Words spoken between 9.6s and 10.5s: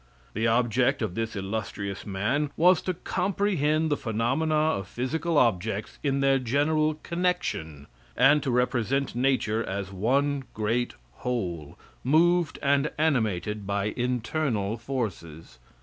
as one